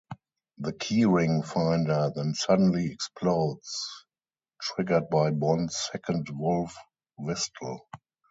[0.57, 4.03] The key-ring finder then suddenly explodes,
[4.59, 6.75] triggered by Bond's second wolf
[7.19, 7.87] whistle.